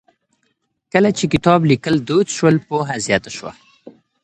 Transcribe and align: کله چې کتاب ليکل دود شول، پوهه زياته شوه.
کله 0.93 1.09
چې 1.17 1.25
کتاب 1.33 1.59
ليکل 1.71 1.95
دود 2.07 2.27
شول، 2.35 2.55
پوهه 2.67 2.95
زياته 3.05 3.29
شوه. 3.37 3.51